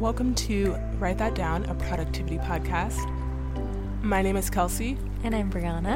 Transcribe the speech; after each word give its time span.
Welcome 0.00 0.34
to 0.34 0.74
Write 0.98 1.16
That 1.16 1.34
Down, 1.34 1.64
a 1.64 1.74
productivity 1.74 2.36
podcast. 2.36 3.10
My 4.02 4.20
name 4.20 4.36
is 4.36 4.50
Kelsea. 4.50 4.98
And 5.22 5.34
I'm 5.34 5.50
Breana. 5.50 5.94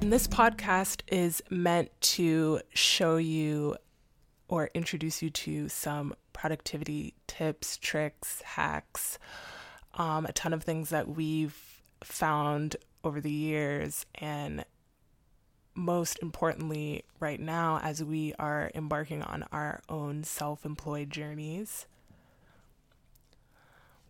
And 0.00 0.10
this 0.10 0.26
podcast 0.26 1.02
is 1.08 1.42
meant 1.50 1.90
to 2.00 2.62
show 2.72 3.18
you 3.18 3.76
or 4.48 4.70
introduce 4.72 5.20
you 5.20 5.28
to 5.28 5.68
some 5.68 6.14
productivity 6.32 7.12
tips, 7.26 7.76
tricks, 7.76 8.40
hacks, 8.40 9.18
um, 9.96 10.24
a 10.24 10.32
ton 10.32 10.54
of 10.54 10.64
things 10.64 10.88
that 10.88 11.06
we've 11.06 11.82
found 12.02 12.76
over 13.04 13.20
the 13.20 13.30
years. 13.30 14.06
And 14.14 14.64
most 15.74 16.18
importantly, 16.22 17.04
right 17.20 17.38
now, 17.38 17.80
as 17.82 18.02
we 18.02 18.32
are 18.38 18.70
embarking 18.74 19.20
on 19.22 19.44
our 19.52 19.82
own 19.90 20.24
self 20.24 20.64
employed 20.64 21.10
journeys, 21.10 21.84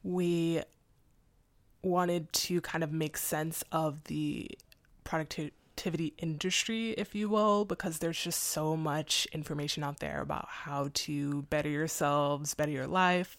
we 0.03 0.63
wanted 1.83 2.33
to 2.33 2.61
kind 2.61 2.85
of 2.85 2.93
make 2.93 3.17
sense 3.17 3.65
of 3.73 4.05
the 4.05 4.51
productivity 5.05 6.13
industry, 6.19 6.91
if 6.93 7.15
you 7.15 7.29
will, 7.29 7.65
because 7.65 7.99
there's 7.99 8.23
just 8.23 8.43
so 8.43 8.77
much 8.77 9.27
information 9.33 9.83
out 9.83 10.01
there 10.01 10.21
about 10.21 10.47
how 10.49 10.91
to 10.93 11.43
better 11.43 11.69
yourselves, 11.69 12.55
better 12.55 12.73
your 12.73 12.87
life. 12.87 13.39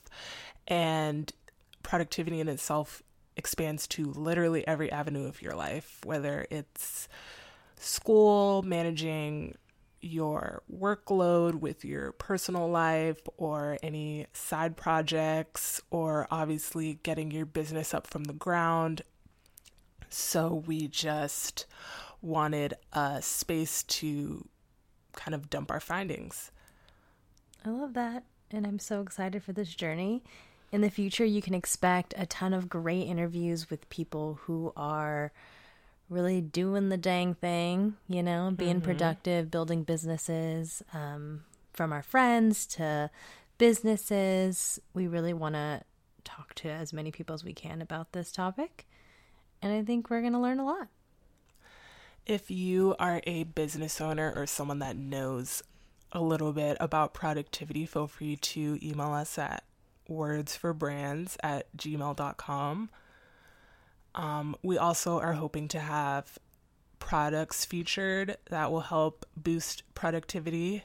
And 0.68 1.32
productivity 1.84 2.40
in 2.40 2.48
itself 2.48 3.04
expands 3.38 3.88
to 3.88 4.06
literally 4.06 4.68
every 4.68 4.92
avenue 4.92 5.28
of 5.28 5.42
your 5.42 5.56
life, 5.56 6.00
whether 6.04 6.46
it's 6.50 7.08
school, 7.78 8.62
managing 8.64 9.56
your 10.02 10.64
workload 10.74 11.56
with 11.56 11.86
your 11.86 12.12
personal 12.14 12.70
life 12.70 13.20
or 13.38 13.78
any 13.84 14.28
side 14.34 14.76
projects, 14.76 15.82
or 15.90 16.28
obviously 16.32 17.00
getting 17.04 17.32
your 17.32 17.46
business 17.46 17.94
up 17.94 18.08
from 18.08 18.26
the 18.26 18.34
ground. 18.34 19.02
So 20.10 20.64
we 20.66 20.88
just 20.88 21.66
wanted 22.22 22.74
a 22.94 23.22
space 23.22 23.84
to 23.84 24.48
kind 25.14 25.34
of 25.36 25.50
dump 25.50 25.72
our 25.72 25.80
findings. 25.80 26.52
I 27.66 27.70
love 27.70 27.94
that. 27.94 28.24
And 28.52 28.68
I'm 28.68 28.80
so 28.80 29.02
excited 29.02 29.44
for 29.44 29.54
this 29.54 29.74
journey. 29.74 30.24
In 30.72 30.82
the 30.82 30.90
future, 30.90 31.26
you 31.26 31.42
can 31.42 31.54
expect 31.54 32.14
a 32.18 32.26
ton 32.26 32.54
of 32.54 32.70
great 32.70 33.04
interviews 33.04 33.70
with 33.70 33.90
people 33.90 34.40
who 34.44 34.74
are 34.76 35.32
really 36.12 36.42
doing 36.42 36.90
the 36.90 36.98
dang 36.98 37.34
thing, 37.34 37.96
you 38.10 38.22
know, 38.22 38.54
being 38.56 38.76
mm-hmm. 38.76 38.86
productive, 38.86 39.50
building 39.50 39.84
businesses, 39.84 40.84
um, 40.94 41.46
from 41.74 41.94
our 41.94 42.04
friends 42.04 42.66
to 42.66 43.10
businesses. 43.58 44.80
We 44.94 45.08
really 45.08 45.34
want 45.34 45.56
to 45.56 45.84
talk 46.26 46.54
to 46.56 46.70
as 46.70 46.92
many 46.92 47.12
people 47.12 47.34
as 47.34 47.46
we 47.46 47.54
can 47.54 47.82
about 47.82 48.12
this 48.12 48.32
topic. 48.32 48.86
And 49.62 49.72
I 49.72 49.84
think 49.84 50.10
we're 50.10 50.22
going 50.22 50.34
to 50.34 50.40
learn 50.40 50.60
a 50.60 50.66
lot. 50.66 50.90
If 52.26 52.52
you 52.52 52.96
are 53.00 53.22
a 53.26 53.46
business 53.46 54.02
owner 54.02 54.34
or 54.36 54.46
someone 54.46 54.80
that 54.80 54.98
knows 54.98 55.64
a 56.12 56.22
little 56.22 56.52
bit 56.52 56.78
about 56.80 57.14
productivity, 57.14 57.86
feel 57.86 58.08
free 58.08 58.36
to 58.36 58.78
email 58.84 59.14
us 59.14 59.38
at 59.38 59.64
wordsforbrands 60.10 61.38
at 61.42 61.66
gmail.com. 61.78 62.90
Um, 64.16 64.56
we 64.62 64.78
also 64.78 65.20
are 65.20 65.34
hoping 65.34 65.68
to 65.70 65.80
have 65.80 66.38
products 67.00 67.66
featured 67.66 68.38
that 68.50 68.72
will 68.72 68.82
help 68.82 69.26
boost 69.36 69.84
productivity. 69.94 70.84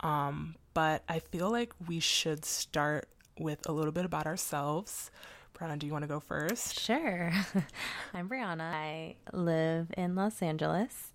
Um, 0.00 0.56
but 0.74 1.02
I 1.08 1.20
feel 1.20 1.50
like 1.50 1.72
we 1.86 2.00
should 2.00 2.44
start 2.44 3.08
with 3.38 3.68
a 3.68 3.72
little 3.72 3.92
bit 3.92 4.04
about 4.04 4.26
ourselves. 4.26 5.10
Breana, 5.54 5.78
do 5.78 5.86
you 5.86 5.92
want 5.92 6.02
to 6.02 6.08
go 6.08 6.20
first? 6.20 6.80
Sure. 6.80 7.32
I'm 8.14 8.28
Breana. 8.28 8.72
I 8.72 9.16
live 9.32 9.88
in 9.96 10.16
Los 10.16 10.42
Angeles. 10.42 11.12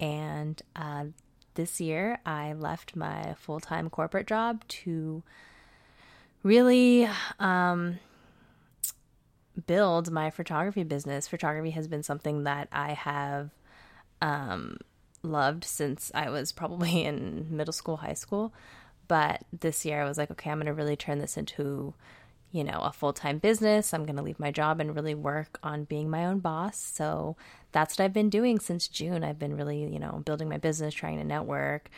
And 0.00 0.60
uh, 0.74 1.06
this 1.54 1.80
year, 1.80 2.18
I 2.26 2.52
left 2.52 2.96
my 2.96 3.34
full 3.38 3.60
time 3.60 3.88
corporate 3.90 4.26
job 4.26 4.66
to 4.68 5.22
really 6.42 7.08
um, 7.38 7.98
build 9.66 10.10
my 10.10 10.30
photography 10.30 10.84
business. 10.84 11.28
Photography 11.28 11.70
has 11.70 11.88
been 11.88 12.02
something 12.02 12.44
that 12.44 12.68
I 12.72 12.92
have 12.92 13.50
um, 14.22 14.78
loved 15.22 15.64
since 15.64 16.10
I 16.14 16.30
was 16.30 16.52
probably 16.52 17.04
in 17.04 17.46
middle 17.50 17.72
school, 17.72 17.98
high 17.98 18.14
school. 18.14 18.52
But 19.08 19.44
this 19.58 19.84
year 19.84 20.02
I 20.02 20.08
was 20.08 20.18
like, 20.18 20.30
okay, 20.30 20.50
I'm 20.50 20.58
going 20.58 20.66
to 20.66 20.72
really 20.72 20.96
turn 20.96 21.18
this 21.18 21.36
into, 21.36 21.94
you 22.52 22.62
know, 22.62 22.80
a 22.80 22.92
full 22.92 23.12
time 23.12 23.38
business. 23.38 23.92
I'm 23.92 24.04
going 24.04 24.16
to 24.16 24.22
leave 24.22 24.38
my 24.38 24.52
job 24.52 24.80
and 24.80 24.94
really 24.94 25.14
work 25.14 25.58
on 25.62 25.84
being 25.84 26.08
my 26.08 26.24
own 26.24 26.38
boss. 26.38 26.78
So 26.78 27.36
that's 27.72 27.98
what 27.98 28.04
I've 28.04 28.12
been 28.12 28.30
doing 28.30 28.60
since 28.60 28.86
June. 28.86 29.24
I've 29.24 29.38
been 29.38 29.56
really, 29.56 29.82
you 29.82 29.98
know, 29.98 30.22
building 30.24 30.48
my 30.48 30.58
business, 30.58 30.94
trying 30.94 31.18
to 31.18 31.24
network. 31.24 31.90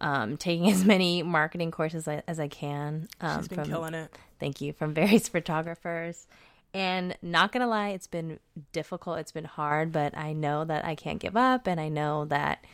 Um, 0.00 0.36
taking 0.36 0.70
as 0.70 0.84
many 0.84 1.24
marketing 1.24 1.72
courses 1.72 2.06
as 2.06 2.08
I, 2.08 2.22
as 2.28 2.38
I 2.38 2.46
can. 2.46 3.08
Um, 3.20 3.40
She's 3.40 3.48
been 3.48 3.58
from, 3.58 3.68
killing 3.68 3.94
it. 3.94 4.16
Thank 4.38 4.60
you 4.60 4.72
from 4.72 4.94
various 4.94 5.26
photographers 5.26 6.28
and 6.74 7.16
not 7.22 7.52
gonna 7.52 7.66
lie, 7.66 7.90
it's 7.90 8.06
been 8.06 8.38
difficult, 8.72 9.18
it's 9.18 9.32
been 9.32 9.44
hard, 9.44 9.92
but 9.92 10.16
I 10.16 10.32
know 10.32 10.64
that 10.64 10.84
I 10.84 10.94
can't 10.94 11.18
give 11.18 11.36
up 11.36 11.66
and 11.66 11.80
I 11.80 11.88
know 11.88 12.24
that 12.26 12.64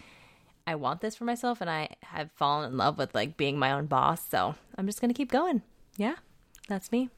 I 0.66 0.74
want 0.74 1.00
this 1.00 1.16
for 1.16 1.24
myself 1.24 1.60
and 1.60 1.70
I 1.70 1.90
have 2.02 2.30
fallen 2.32 2.70
in 2.72 2.76
love 2.76 2.98
with 2.98 3.14
like 3.14 3.36
being 3.36 3.58
my 3.58 3.72
own 3.72 3.86
boss. 3.86 4.26
So 4.28 4.54
I'm 4.76 4.86
just 4.86 5.00
gonna 5.00 5.14
keep 5.14 5.30
going. 5.30 5.62
Yeah, 5.96 6.16
that's 6.68 6.90
me. 6.90 7.10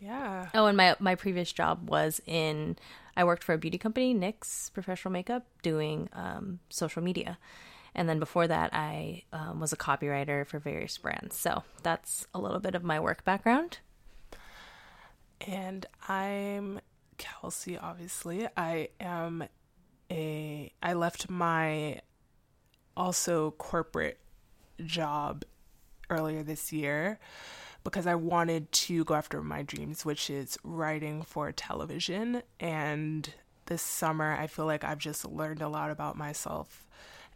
Yeah. 0.00 0.48
Oh, 0.54 0.66
and 0.66 0.76
my 0.76 0.96
my 1.00 1.14
previous 1.14 1.52
job 1.52 1.88
was 1.88 2.20
in 2.26 2.76
I 3.16 3.24
worked 3.24 3.42
for 3.42 3.52
a 3.52 3.58
beauty 3.58 3.78
company, 3.78 4.14
NYX 4.14 4.72
Professional 4.72 5.10
Makeup, 5.10 5.44
doing 5.62 6.08
um, 6.12 6.60
social 6.68 7.02
media. 7.02 7.36
And 7.92 8.08
then 8.08 8.20
before 8.20 8.46
that, 8.46 8.70
I 8.72 9.24
um, 9.32 9.58
was 9.58 9.72
a 9.72 9.76
copywriter 9.76 10.46
for 10.46 10.60
various 10.60 10.96
brands. 10.98 11.36
So 11.36 11.64
that's 11.82 12.28
a 12.32 12.38
little 12.38 12.60
bit 12.60 12.76
of 12.76 12.84
my 12.84 13.00
work 13.00 13.24
background. 13.24 13.78
And 15.46 15.86
I'm 16.08 16.80
Kelsea, 17.16 17.78
obviously. 17.78 18.48
I 18.56 18.88
am 19.00 19.44
a, 20.10 20.72
I 20.82 20.92
left 20.94 21.30
my 21.30 22.00
also 22.96 23.52
corporate 23.52 24.18
job 24.84 25.44
earlier 26.10 26.42
this 26.42 26.72
year 26.72 27.18
because 27.84 28.06
I 28.06 28.14
wanted 28.14 28.70
to 28.72 29.04
go 29.04 29.14
after 29.14 29.42
my 29.42 29.62
dreams, 29.62 30.04
which 30.04 30.30
is 30.30 30.58
writing 30.64 31.22
for 31.22 31.52
television. 31.52 32.42
And 32.58 33.32
this 33.66 33.82
summer, 33.82 34.34
I 34.34 34.46
feel 34.46 34.66
like 34.66 34.84
I've 34.84 34.98
just 34.98 35.24
learned 35.24 35.62
a 35.62 35.68
lot 35.68 35.90
about 35.90 36.16
myself 36.16 36.86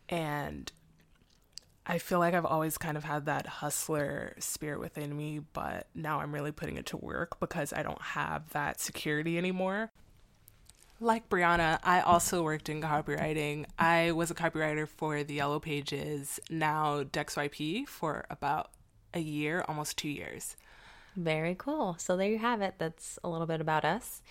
and 0.08 0.70
I 1.84 1.98
feel 1.98 2.20
like 2.20 2.34
I've 2.34 2.46
always 2.46 2.78
kind 2.78 2.96
of 2.96 3.04
had 3.04 3.26
that 3.26 3.46
hustler 3.46 4.34
spirit 4.38 4.78
within 4.78 5.16
me, 5.16 5.40
but 5.52 5.88
now 5.94 6.20
I'm 6.20 6.32
really 6.32 6.52
putting 6.52 6.76
it 6.76 6.86
to 6.86 6.96
work 6.96 7.40
because 7.40 7.72
I 7.72 7.82
don't 7.82 8.00
have 8.00 8.50
that 8.50 8.80
security 8.80 9.36
anymore. 9.36 9.90
Like 11.00 11.28
Breana, 11.28 11.80
I 11.82 12.00
also 12.00 12.44
worked 12.44 12.68
in 12.68 12.80
copywriting. 12.80 13.66
I 13.76 14.12
was 14.12 14.30
a 14.30 14.34
copywriter 14.34 14.86
for 14.86 15.24
the 15.24 15.34
Yellow 15.34 15.58
Pages, 15.58 16.38
now 16.48 17.02
DexYP, 17.02 17.88
for 17.88 18.26
about 18.30 18.70
a 19.12 19.18
year, 19.18 19.64
almost 19.66 19.98
two 19.98 20.08
years. 20.08 20.56
Very 21.16 21.56
cool. 21.56 21.96
So 21.98 22.16
there 22.16 22.28
you 22.28 22.38
have 22.38 22.62
it. 22.62 22.74
That's 22.78 23.18
a 23.24 23.28
little 23.28 23.48
bit 23.48 23.60
about 23.60 23.84
us. 23.84 24.22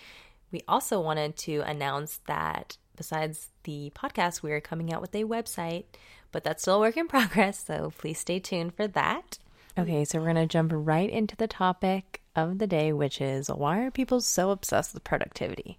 We 0.50 0.62
also 0.66 1.00
wanted 1.00 1.36
to 1.38 1.60
announce 1.60 2.20
that 2.26 2.78
besides 2.96 3.50
the 3.64 3.92
podcast, 3.94 4.42
we 4.42 4.52
are 4.52 4.60
coming 4.60 4.92
out 4.92 5.00
with 5.02 5.14
a 5.14 5.24
website 5.24 5.84
but 6.32 6.42
that's 6.42 6.62
still 6.62 6.76
a 6.76 6.80
work 6.80 6.96
in 6.96 7.06
progress, 7.06 7.64
so 7.64 7.92
please 7.98 8.18
stay 8.18 8.40
tuned 8.40 8.74
for 8.74 8.88
that. 8.88 9.38
Okay, 9.78 10.04
so 10.04 10.18
we're 10.18 10.32
going 10.32 10.36
to 10.36 10.46
jump 10.46 10.72
right 10.74 11.08
into 11.08 11.36
the 11.36 11.46
topic 11.46 12.20
of 12.34 12.58
the 12.58 12.66
day, 12.66 12.92
which 12.92 13.20
is 13.20 13.48
why 13.48 13.80
are 13.80 13.90
people 13.90 14.20
so 14.20 14.50
obsessed 14.50 14.94
with 14.94 15.04
productivity? 15.04 15.78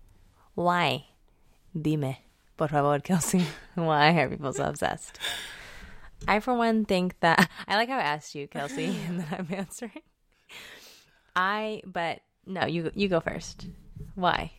Why? 0.55 1.05
Dime, 1.79 2.17
por 2.57 2.67
favor, 2.67 2.99
Kelsea. 2.99 3.45
why 3.75 4.11
are 4.19 4.29
people 4.29 4.53
so 4.53 4.65
obsessed? 4.65 5.19
I, 6.27 6.39
for 6.39 6.53
one, 6.53 6.85
think 6.85 7.19
that 7.19 7.49
I 7.67 7.75
like 7.75 7.89
how 7.89 7.97
I 7.97 8.03
asked 8.03 8.35
you, 8.35 8.47
Kelsea, 8.47 8.85
and 9.07 9.19
then 9.19 9.27
I'm 9.31 9.47
answering. 9.51 10.01
I, 11.35 11.81
but 11.85 12.21
no, 12.45 12.65
you 12.65 12.91
you 12.93 13.07
go 13.07 13.19
first. 13.19 13.67
Why? 14.15 14.51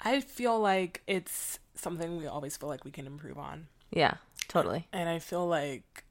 I 0.00 0.20
feel 0.20 0.58
like 0.58 1.02
it's 1.06 1.58
something 1.74 2.16
we 2.16 2.26
always 2.26 2.56
feel 2.56 2.68
like 2.68 2.84
we 2.84 2.90
can 2.90 3.06
improve 3.06 3.38
on. 3.38 3.66
Yeah. 3.90 4.14
Totally. 4.48 4.88
And 4.92 5.08
I 5.08 5.18
feel 5.18 5.46
like 5.46 6.04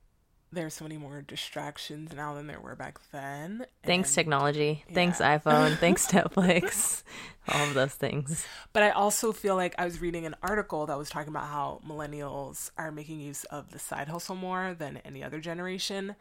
there's 0.51 0.73
so 0.73 0.85
many 0.85 0.97
more 0.97 1.21
distractions 1.21 2.13
now 2.15 2.33
than 2.33 2.47
there 2.47 2.59
were 2.61 2.75
back 2.75 2.99
then. 3.11 3.65
Thanks 3.83 4.13
technology. 4.15 4.83
Yeah. 4.87 4.93
Thanks 4.95 5.19
iPhone. 5.19 5.77
thanks 5.77 6.07
Netflix. 6.11 7.03
All 7.49 7.67
of 7.67 7.73
those 7.73 7.93
things. 7.93 8.45
But 8.73 8.83
I 8.83 8.91
also 8.91 9.31
feel 9.33 9.55
like 9.55 9.75
I 9.77 9.85
was 9.85 9.99
reading 9.99 10.25
an 10.25 10.35
article 10.41 10.85
that 10.85 10.97
was 10.97 11.09
talking 11.09 11.29
about 11.29 11.45
how 11.47 11.81
millennials 11.85 12.71
are 12.77 12.91
making 12.91 13.19
use 13.19 13.43
of 13.45 13.71
the 13.71 13.79
side 13.79 14.07
hustle 14.07 14.35
more 14.35 14.73
than 14.77 14.97
any 14.97 15.23
other 15.23 15.39
generation 15.39 16.15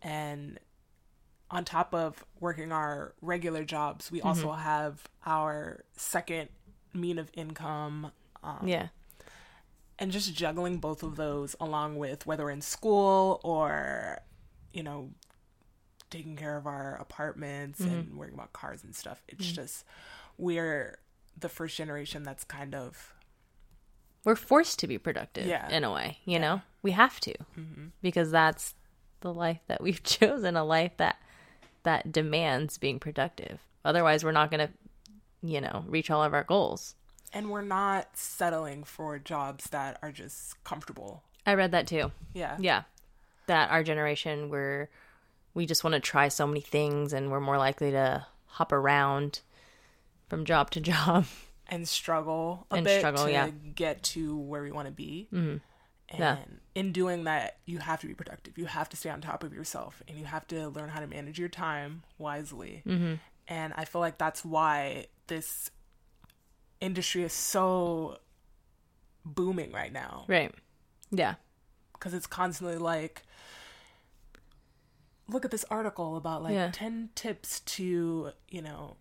and 0.00 0.58
on 1.50 1.64
top 1.66 1.94
of 1.94 2.24
working 2.40 2.72
our 2.72 3.14
regular 3.20 3.62
jobs, 3.62 4.10
we 4.10 4.22
also 4.22 4.52
have 4.52 5.02
our 5.26 5.84
second 5.96 6.48
mean 6.94 7.18
of 7.18 7.30
income. 7.34 8.10
Um, 8.42 8.60
Yeah. 8.66 8.88
And 10.02 10.12
just 10.12 10.34
juggling 10.34 10.78
both 10.78 11.02
of 11.02 11.16
those 11.16 11.54
along 11.60 11.96
with 11.96 12.26
whether 12.26 12.50
in 12.50 12.60
school 12.60 13.40
or 13.44 14.20
you 14.72 14.82
know 14.82 15.10
taking 16.10 16.36
care 16.36 16.56
of 16.58 16.66
our 16.66 16.96
apartments 17.00 17.80
mm-hmm. 17.80 17.94
and 17.94 18.16
worrying 18.16 18.34
about 18.34 18.52
cars 18.52 18.84
and 18.84 18.94
stuff 18.94 19.22
it's 19.28 19.46
mm-hmm. 19.46 19.54
just 19.54 19.84
we're 20.36 20.98
the 21.38 21.48
first 21.48 21.76
generation 21.76 22.22
that's 22.22 22.44
kind 22.44 22.74
of 22.74 23.14
We're 24.24 24.36
forced 24.36 24.78
to 24.80 24.86
be 24.86 24.98
productive 24.98 25.46
Yeah. 25.46 25.68
in 25.68 25.84
a 25.84 25.92
way, 25.92 26.18
you 26.24 26.38
know? 26.38 26.62
We 26.82 26.92
have 26.92 27.20
to. 27.20 27.32
Mm-hmm. 27.58 27.86
Because 28.00 28.30
that's 28.30 28.74
the 29.20 29.32
life 29.32 29.60
that 29.66 29.80
we've 29.80 30.02
chosen, 30.04 30.56
a 30.56 30.64
life 30.64 30.96
that 30.98 31.16
that 31.84 32.12
demands 32.12 32.78
being 32.78 33.00
productive. 33.00 33.58
Otherwise, 33.84 34.24
we're 34.24 34.30
not 34.30 34.50
going 34.52 34.68
to, 34.68 34.72
you 35.42 35.60
know, 35.60 35.84
reach 35.88 36.10
all 36.10 36.22
of 36.22 36.32
our 36.32 36.44
goals. 36.44 36.94
And 37.32 37.50
we're 37.50 37.62
not 37.62 38.16
settling 38.16 38.84
for 38.84 39.18
jobs 39.18 39.64
that 39.70 39.98
are 40.02 40.12
just 40.12 40.62
comfortable 40.64 41.22
I 41.46 41.54
read 41.54 41.72
that 41.72 41.86
too. 41.86 42.12
yeah 42.34 42.56
Yeah. 42.60 42.82
That 43.46 43.70
our 43.70 43.82
generation 43.82 44.48
we're 44.50 44.88
we 45.54 45.66
just 45.66 45.84
want 45.84 45.94
to 45.94 46.00
try 46.00 46.28
so 46.28 46.46
many 46.46 46.60
things 46.60 47.12
and 47.12 47.30
we're 47.30 47.40
more 47.40 47.58
likely 47.58 47.90
to 47.90 48.26
hop 48.46 48.72
around 48.72 49.40
from 50.28 50.44
job 50.44 50.70
to 50.70 50.80
job. 50.92 51.26
and 51.68 51.88
struggle 51.88 52.66
a 52.70 52.76
And 52.76 52.84
bit 52.84 53.00
struggle, 53.00 53.24
to 53.26 53.30
yeah. 53.32 53.50
get 53.74 54.02
to 54.14 54.36
where 54.36 54.62
we 54.62 54.70
want 54.72 54.86
to 54.86 54.92
be 54.92 55.28
Mm-hmm. 55.32 55.56
and 56.10 56.18
Yeah. 56.18 56.36
in 56.74 56.92
doing 56.92 57.24
that 57.24 57.58
you 57.66 57.78
have 57.78 58.00
to 58.02 58.06
be 58.06 58.14
productive 58.14 58.56
you 58.58 58.66
have 58.66 58.88
to 58.90 58.96
stay 58.96 59.10
on 59.10 59.20
top 59.20 59.42
of 59.42 59.52
yourself 59.52 60.02
and 60.08 60.16
you 60.18 60.24
have 60.24 60.46
to 60.48 60.68
learn 60.68 60.88
how 60.90 61.00
to 61.00 61.06
manage 61.06 61.38
your 61.38 61.48
time 61.48 62.02
wisely 62.18 62.82
Mm-hmm. 62.86 63.14
and 63.48 63.72
i 63.76 63.84
feel 63.84 64.00
like 64.00 64.16
that's 64.18 64.44
why 64.44 65.06
this 65.26 65.70
industry 66.82 67.22
is 67.22 67.32
so 67.32 68.18
booming 69.24 69.70
right 69.72 69.92
now 69.92 70.24
Right. 70.28 70.52
Yeah. 71.10 71.34
because 71.94 72.12
it's 72.14 72.26
constantly 72.26 72.76
like 72.76 73.22
look 75.28 75.44
at 75.44 75.50
this 75.50 75.64
article 75.70 76.16
about 76.16 76.42
like 76.42 76.54
Yeah. 76.54 76.70
10 76.72 77.10
tips 77.14 77.60
to 77.60 78.32
you 78.50 78.62
know 78.62 78.96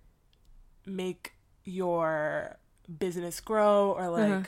make 0.86 1.34
your 1.64 2.58
business 3.00 3.40
grow 3.40 3.92
or 3.94 4.10
like 4.10 4.32
Uh-huh. 4.32 4.44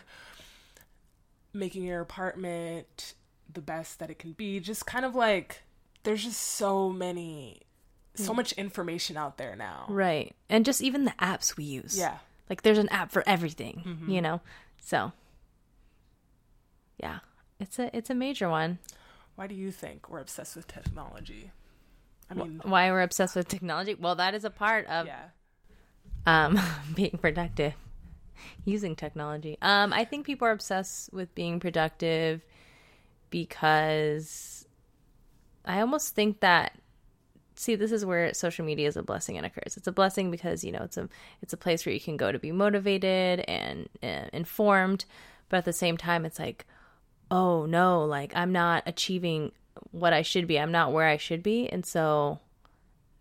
making 1.53 1.83
your 1.83 2.01
apartment 2.01 3.13
the 3.51 3.62
best 3.62 4.00
that 4.00 4.09
it 4.09 4.18
can 4.19 4.31
be 4.33 4.59
just 4.59 4.85
kind 4.85 5.06
of 5.06 5.15
like 5.15 5.62
there's 6.03 6.24
just 6.24 6.39
so 6.41 6.89
many 6.89 7.62
so 8.15 8.33
much 8.33 8.51
information 8.53 9.18
out 9.18 9.38
there 9.38 9.56
now 9.56 9.85
Right. 9.89 10.35
And 10.50 10.65
just 10.65 10.81
even 10.83 11.06
the 11.06 11.15
apps 11.19 11.57
we 11.57 11.63
use. 11.63 11.97
yeah 11.97 12.18
Like 12.53 12.61
there's 12.61 12.77
an 12.77 12.89
app 12.89 13.09
for 13.11 13.23
everything, 13.25 14.05
you 14.07 14.21
know? 14.21 14.41
So 14.79 15.11
yeah. 17.01 17.19
It's 17.59 17.79
a 17.79 17.89
it's 17.97 18.09
a 18.11 18.13
major 18.15 18.47
one. 18.47 18.77
why 19.35 19.47
do 19.47 19.55
you 19.55 19.71
think 19.71 20.07
we're 20.09 20.19
obsessed 20.19 20.55
with 20.55 20.67
technology 20.67 21.50
i 22.29 22.33
mean 22.35 22.61
Why 22.63 22.91
we're 22.91 23.01
obsessed 23.01 23.35
with 23.35 23.47
technology? 23.47 23.95
Well, 23.95 24.15
that 24.15 24.33
is 24.35 24.45
a 24.45 24.50
part 24.51 24.85
of 24.88 25.07
yeah 25.07 25.29
um 26.25 26.59
being 26.95 27.17
productive 27.19 27.73
using 28.65 28.95
technology. 28.95 29.57
Um 29.61 29.91
I 29.94 30.06
think 30.06 30.25
people 30.25 30.47
are 30.47 30.51
obsessed 30.51 31.11
with 31.11 31.33
being 31.33 31.59
productive 31.59 32.45
because 33.29 34.67
I 35.65 35.79
almost 35.81 36.13
think 36.13 36.39
that 36.41 36.77
see 37.55 37.75
this 37.75 37.91
is 37.91 38.05
where 38.05 38.33
social 38.33 38.65
media 38.65 38.88
is 38.88 38.97
a 38.97 39.03
blessing 39.03 39.38
and 39.38 39.45
a 39.45 39.50
curse. 39.50 39.77
It's 39.77 39.88
a 39.88 39.91
blessing 39.91 40.31
because 40.31 40.63
you 40.63 40.71
know 40.71 40.83
it's 40.83 40.97
a 40.97 41.09
it's 41.41 41.53
a 41.53 41.57
place 41.57 41.85
where 41.85 41.94
you 41.94 42.01
can 42.01 42.17
go 42.17 42.31
to 42.31 42.39
be 42.39 42.51
motivated 42.51 43.41
and 43.41 43.89
uh, 44.01 44.27
informed, 44.33 45.05
but 45.50 45.57
at 45.57 45.65
the 45.65 45.73
same 45.73 45.97
time 45.97 46.25
it's 46.25 46.39
like 46.39 46.65
oh 47.31 47.65
no, 47.65 48.03
like 48.03 48.35
I'm 48.35 48.51
not 48.51 48.83
achieving 48.85 49.51
what 49.91 50.13
I 50.13 50.21
should 50.21 50.47
be. 50.47 50.59
I'm 50.59 50.71
not 50.71 50.91
where 50.91 51.07
I 51.07 51.17
should 51.17 51.41
be, 51.44 51.67
and 51.69 51.85
so 51.85 52.39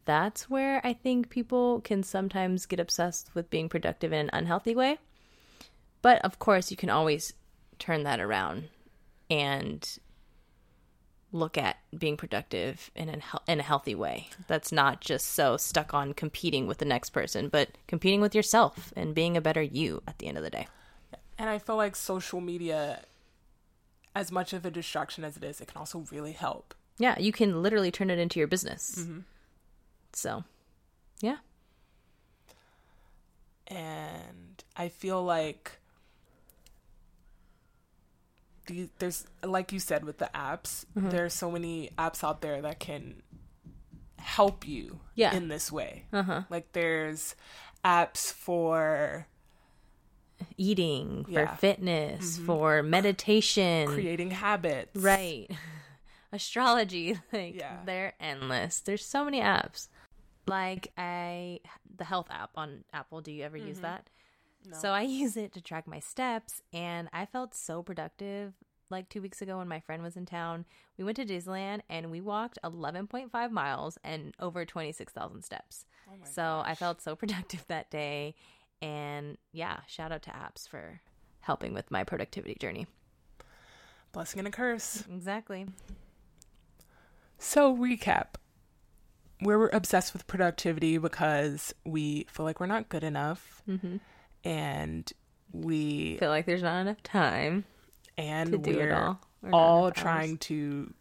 that's 0.04 0.50
where 0.50 0.84
I 0.84 0.92
think 0.92 1.30
people 1.30 1.80
can 1.80 2.02
sometimes 2.02 2.66
get 2.66 2.80
obsessed 2.80 3.30
with 3.34 3.50
being 3.50 3.68
productive 3.68 4.12
in 4.12 4.20
an 4.20 4.30
unhealthy 4.32 4.74
way. 4.74 4.98
But 6.02 6.22
of 6.24 6.38
course, 6.38 6.70
you 6.70 6.76
can 6.76 6.90
always 6.90 7.32
turn 7.78 8.02
that 8.02 8.20
around 8.20 8.68
and 9.30 9.98
look 11.32 11.56
at 11.56 11.78
being 11.96 12.16
productive 12.16 12.90
in 12.94 13.08
a, 13.08 13.18
in 13.50 13.58
a 13.58 13.62
healthy 13.62 13.94
way. 13.94 14.28
That's 14.46 14.70
not 14.70 15.00
just 15.00 15.28
so 15.30 15.56
stuck 15.56 15.94
on 15.94 16.12
competing 16.12 16.66
with 16.66 16.78
the 16.78 16.84
next 16.84 17.10
person, 17.10 17.48
but 17.48 17.70
competing 17.86 18.20
with 18.20 18.34
yourself 18.34 18.92
and 18.94 19.14
being 19.14 19.36
a 19.36 19.40
better 19.40 19.62
you 19.62 20.02
at 20.06 20.18
the 20.18 20.28
end 20.28 20.36
of 20.36 20.44
the 20.44 20.50
day. 20.50 20.68
And 21.38 21.48
I 21.48 21.58
feel 21.58 21.76
like 21.76 21.96
social 21.96 22.40
media, 22.40 23.00
as 24.14 24.30
much 24.30 24.52
of 24.52 24.66
a 24.66 24.70
distraction 24.70 25.24
as 25.24 25.36
it 25.36 25.44
is, 25.44 25.60
it 25.60 25.68
can 25.68 25.78
also 25.78 26.04
really 26.12 26.32
help. 26.32 26.74
Yeah, 26.98 27.18
you 27.18 27.32
can 27.32 27.62
literally 27.62 27.90
turn 27.90 28.10
it 28.10 28.18
into 28.18 28.38
your 28.38 28.46
business. 28.46 28.96
Mm-hmm. 28.98 29.20
So, 30.12 30.44
yeah. 31.20 31.38
And 33.66 34.62
I 34.76 34.88
feel 34.88 35.24
like 35.24 35.78
the, 38.66 38.88
there's, 38.98 39.26
like 39.44 39.72
you 39.72 39.78
said, 39.80 40.04
with 40.04 40.18
the 40.18 40.30
apps, 40.34 40.84
Mm-hmm. 40.96 41.10
there's 41.10 41.34
so 41.34 41.50
many 41.50 41.90
apps 41.98 42.22
out 42.24 42.40
there 42.42 42.60
that 42.62 42.78
can 42.80 43.22
help 44.18 44.66
you 44.66 45.00
Yeah. 45.14 45.34
in 45.34 45.48
this 45.48 45.70
way. 45.72 46.06
Uh-huh. 46.12 46.42
Like 46.48 46.72
there's 46.72 47.34
apps 47.84 48.32
for 48.32 49.26
Eating, 50.56 51.24
for 51.24 51.30
Yeah. 51.30 51.54
fitness, 51.56 52.38
for 52.38 52.82
meditation. 52.82 53.88
creating 53.92 54.32
habits. 54.32 54.96
Right. 55.00 55.48
Astrology, 56.32 57.18
like 57.32 57.54
Yeah. 57.56 57.78
they're 57.84 58.14
endless. 58.18 58.80
There's 58.80 59.04
so 59.04 59.24
many 59.24 59.40
apps. 59.40 59.88
Like 60.46 60.92
I 60.98 61.60
the 61.96 62.04
health 62.04 62.26
app 62.30 62.50
on 62.56 62.82
Apple, 62.92 63.20
do 63.20 63.30
you 63.30 63.44
ever 63.44 63.56
use 63.56 63.78
that? 63.80 64.08
So 64.70 64.90
I 64.90 65.02
use 65.22 65.36
it 65.36 65.52
to 65.54 65.60
track 65.60 65.86
my 65.86 66.00
steps 66.00 66.62
and 66.72 67.08
I 67.12 67.26
felt 67.26 67.54
so 67.54 67.82
productive 67.82 68.54
like 68.90 69.08
2 69.08 69.22
weeks 69.22 69.40
ago 69.40 69.56
when 69.58 69.68
my 69.68 69.80
friend 69.80 70.02
was 70.02 70.16
in 70.16 70.26
town. 70.26 70.66
We 70.98 71.04
went 71.04 71.16
to 71.16 71.24
Disneyland 71.24 71.80
and 71.88 72.10
we 72.10 72.20
walked 72.20 72.58
11.5 72.62 73.50
miles 73.50 73.98
and 74.04 74.34
over 74.38 74.64
26,000 74.64 75.42
steps. 75.42 75.86
so 76.24 76.62
I 76.64 76.74
felt 76.74 77.00
so 77.00 77.16
productive 77.22 77.64
that 77.68 77.90
day 77.90 78.34
and 78.82 79.38
yeah, 79.52 79.78
shout 79.86 80.12
out 80.12 80.22
to 80.22 80.30
apps 80.30 80.68
for 80.68 81.00
helping 81.40 81.72
with 81.72 81.90
my 81.90 82.04
productivity 82.04 82.56
journey. 82.58 82.86
Blessing 84.12 84.40
and 84.40 84.48
a 84.48 84.50
curse. 84.50 85.04
Exactly. 85.10 85.66
So, 87.38 87.74
recap. 87.76 88.34
We're 89.40 89.68
obsessed 89.68 90.12
with 90.12 90.26
productivity 90.26 90.98
because 90.98 91.74
we 91.84 92.26
feel 92.30 92.44
like 92.44 92.60
we're 92.60 92.66
not 92.66 92.88
good 92.88 93.02
enough. 93.02 93.62
Mm-hmm. 93.68 93.96
And 94.44 95.10
we 95.52 96.16
feel 96.18 96.30
like 96.30 96.46
there's 96.46 96.62
not 96.62 96.80
enough 96.80 97.02
time 97.02 97.64
and 98.16 98.52
to 98.52 98.58
do 98.58 98.76
we're 98.76 98.88
it 98.88 98.92
all. 98.92 99.20
Not 99.42 99.52
all 99.52 99.90
trying 99.90 100.38
to 100.38 100.92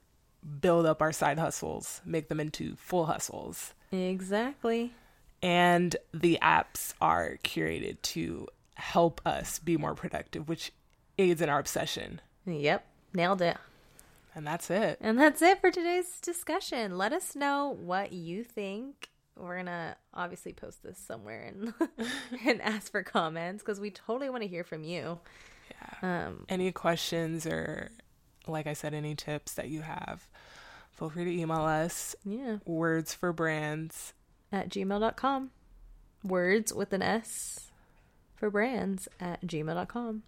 build 0.60 0.86
up 0.86 1.02
our 1.02 1.12
side 1.12 1.38
hustles, 1.38 2.02
make 2.06 2.28
them 2.28 2.40
into 2.40 2.76
full 2.76 3.06
hustles. 3.06 3.74
Exactly. 3.92 4.94
And 5.42 5.96
the 6.14 6.40
apps 6.42 6.94
are 7.02 7.38
curated 7.44 8.02
to 8.04 8.48
help 8.76 9.22
us 9.26 9.60
be 9.60 9.78
more 9.78 9.96
productive, 9.96 10.50
which 10.50 10.72
aids 11.18 11.42
in 11.42 11.50
our 11.50 11.60
obsession. 11.60 12.22
Yep. 12.46 12.86
Nailed 13.14 13.42
it. 13.42 13.58
And 14.34 14.48
that's 14.48 14.70
it. 14.70 14.98
And 15.02 15.20
that's 15.20 15.42
it 15.42 15.60
for 15.60 15.72
today's 15.72 16.20
discussion. 16.22 16.98
Let 16.98 17.12
us 17.12 17.36
know 17.36 17.76
what 17.80 18.14
you 18.14 18.44
think. 18.44 19.10
We're 19.38 19.58
gonna 19.58 19.96
obviously 20.14 20.54
post 20.54 20.84
this 20.84 20.98
somewhere 20.98 21.42
and 21.54 21.74
and 22.46 22.62
ask 22.62 22.92
for 22.92 23.04
comments 23.04 23.64
because 23.64 23.80
we 23.80 23.92
totally 23.92 24.30
want 24.30 24.44
to 24.44 24.48
hear 24.48 24.64
from 24.64 24.84
you. 24.84 25.20
Yeah. 25.72 26.28
Um. 26.28 26.46
Any 26.50 26.72
questions 26.72 27.46
or, 27.46 27.92
like 28.48 28.68
I 28.68 28.74
said, 28.74 28.94
any 28.94 29.16
tips 29.16 29.54
that 29.54 29.70
you 29.70 29.82
have, 29.82 30.28
feel 30.92 31.10
free 31.10 31.26
to 31.26 31.32
email 31.32 31.62
us. 31.62 32.16
Yeah. 32.26 32.58
Words 32.66 33.14
for 33.14 33.34
brands. 33.34 34.14
At 34.52 34.70
gmail.com. 34.70 35.52
Words 36.24 36.74
with 36.74 36.94
an 36.94 37.02
S 37.02 37.72
for 38.36 38.50
brands 38.50 39.08
at 39.20 39.42
gmail.com. 39.46 40.24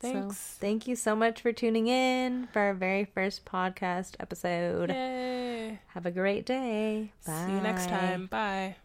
Thanks. 0.00 0.36
So, 0.36 0.58
thank 0.60 0.86
you 0.86 0.96
so 0.96 1.16
much 1.16 1.40
for 1.40 1.52
tuning 1.52 1.88
in 1.88 2.48
for 2.52 2.60
our 2.60 2.74
very 2.74 3.04
first 3.04 3.44
podcast 3.44 4.14
episode. 4.20 4.90
Yay. 4.90 5.37
Have 5.98 6.06
a 6.06 6.12
great 6.12 6.46
day. 6.46 7.10
Bye. 7.26 7.44
See 7.44 7.52
you 7.54 7.60
next 7.60 7.88
time. 7.88 8.26
Bye. 8.26 8.76